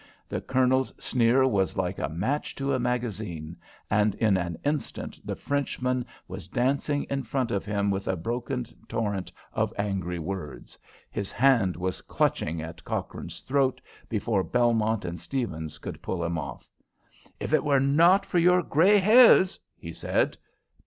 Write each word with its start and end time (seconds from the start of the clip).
The 0.27 0.41
Colonel's 0.41 0.91
sneer 0.97 1.45
was 1.47 1.77
like 1.77 1.99
a 1.99 2.09
match 2.09 2.55
to 2.55 2.73
a 2.73 2.79
magazine, 2.79 3.55
and 3.87 4.15
in 4.15 4.35
an 4.35 4.57
instant 4.65 5.19
the 5.23 5.35
Frenchman 5.35 6.07
was 6.27 6.47
dancing 6.47 7.03
in 7.03 7.21
front 7.21 7.51
of 7.51 7.65
him 7.65 7.91
with 7.91 8.07
a 8.07 8.15
broken 8.15 8.65
torrent 8.87 9.31
of 9.53 9.71
angry 9.77 10.17
words. 10.17 10.75
His 11.11 11.31
hand 11.31 11.75
was 11.75 12.01
clutching 12.01 12.63
at 12.63 12.83
Cochrane's 12.83 13.41
throat 13.41 13.79
before 14.09 14.41
Belmont 14.43 15.05
and 15.05 15.19
Stephens 15.19 15.77
could 15.77 16.01
pull 16.01 16.23
him 16.25 16.35
off. 16.35 16.67
"If 17.39 17.53
it 17.53 17.63
were 17.63 17.79
not 17.79 18.25
for 18.25 18.39
your 18.39 18.63
grey 18.63 18.97
hairs" 18.97 19.59
he 19.77 19.93
said. 19.93 20.35